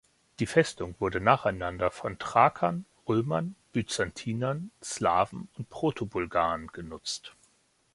[0.39, 7.35] Die Festung wurde nacheinander von Thrakern, Römern, Byzantinern, Slawen und Protobulgaren genutzt.